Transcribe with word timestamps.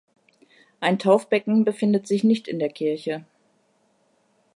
Ein 0.79 0.97
Taufbecken 0.97 1.63
befindet 1.63 2.07
sich 2.07 2.23
nicht 2.23 2.47
in 2.47 2.57
der 2.57 2.69
Kirche. 2.69 3.23